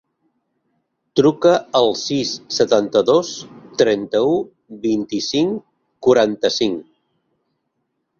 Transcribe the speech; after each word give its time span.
Truca 1.19 1.49
al 1.79 1.89
sis, 2.03 2.31
setanta-dos, 2.59 3.29
trenta-u, 3.81 4.31
vint-i-cinc, 4.87 5.61
quaranta-cinc. 6.09 6.81